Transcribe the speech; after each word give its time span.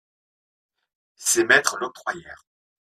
Ses 1.17 1.43
maîtres 1.45 1.75
l'octroyèrent. 1.77 2.47